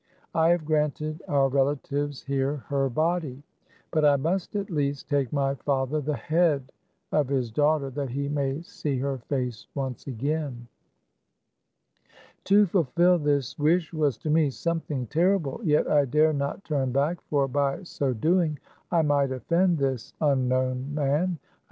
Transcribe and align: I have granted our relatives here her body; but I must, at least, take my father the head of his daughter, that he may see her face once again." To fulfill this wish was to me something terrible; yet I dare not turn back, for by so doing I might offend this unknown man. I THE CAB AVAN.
I 0.33 0.49
have 0.49 0.65
granted 0.65 1.21
our 1.27 1.47
relatives 1.47 2.23
here 2.23 2.55
her 2.69 2.89
body; 2.89 3.43
but 3.91 4.03
I 4.03 4.15
must, 4.15 4.55
at 4.55 4.71
least, 4.71 5.07
take 5.07 5.31
my 5.31 5.53
father 5.53 6.01
the 6.01 6.15
head 6.15 6.71
of 7.11 7.27
his 7.27 7.51
daughter, 7.51 7.91
that 7.91 8.09
he 8.09 8.27
may 8.27 8.63
see 8.63 8.97
her 8.97 9.19
face 9.19 9.67
once 9.75 10.07
again." 10.07 10.67
To 12.45 12.65
fulfill 12.65 13.19
this 13.19 13.59
wish 13.59 13.93
was 13.93 14.17
to 14.17 14.31
me 14.31 14.49
something 14.49 15.05
terrible; 15.05 15.61
yet 15.63 15.87
I 15.87 16.05
dare 16.05 16.33
not 16.33 16.63
turn 16.65 16.91
back, 16.91 17.21
for 17.29 17.47
by 17.47 17.83
so 17.83 18.11
doing 18.11 18.57
I 18.89 19.03
might 19.03 19.31
offend 19.31 19.77
this 19.77 20.15
unknown 20.19 20.95
man. 20.95 21.05
I 21.05 21.05
THE 21.05 21.09
CAB 21.09 21.09
AVAN. 21.25 21.39